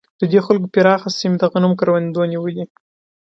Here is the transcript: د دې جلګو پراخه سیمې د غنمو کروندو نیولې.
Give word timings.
د 0.19 0.23
دې 0.31 0.39
جلګو 0.45 0.71
پراخه 0.73 1.09
سیمې 1.19 1.37
د 1.39 1.43
غنمو 1.51 1.79
کروندو 1.79 2.29
نیولې. 2.31 2.63